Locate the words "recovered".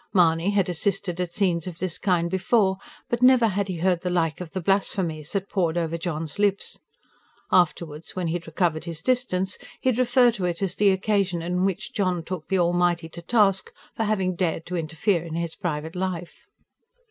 8.47-8.85